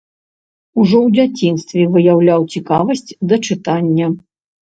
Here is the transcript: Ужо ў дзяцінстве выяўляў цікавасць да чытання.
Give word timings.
Ужо 0.83 0.95
ў 0.99 1.07
дзяцінстве 1.17 1.83
выяўляў 1.97 2.41
цікавасць 2.55 3.05
да 3.33 3.41
чытання. 3.49 4.07